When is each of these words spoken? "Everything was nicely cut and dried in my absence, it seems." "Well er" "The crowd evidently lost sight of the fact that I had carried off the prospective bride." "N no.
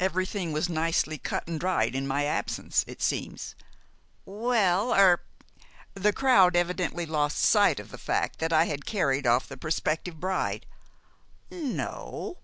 "Everything 0.00 0.50
was 0.52 0.68
nicely 0.68 1.16
cut 1.16 1.46
and 1.46 1.60
dried 1.60 1.94
in 1.94 2.08
my 2.08 2.24
absence, 2.24 2.82
it 2.88 3.00
seems." 3.00 3.54
"Well 4.24 4.92
er" 4.92 5.20
"The 5.94 6.12
crowd 6.12 6.56
evidently 6.56 7.06
lost 7.06 7.38
sight 7.38 7.78
of 7.78 7.92
the 7.92 7.98
fact 7.98 8.40
that 8.40 8.52
I 8.52 8.64
had 8.64 8.84
carried 8.84 9.28
off 9.28 9.46
the 9.46 9.56
prospective 9.56 10.18
bride." 10.18 10.66
"N 11.52 11.76
no. 11.76 12.38